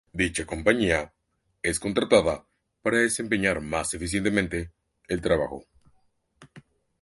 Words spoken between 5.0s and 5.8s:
el trabajo.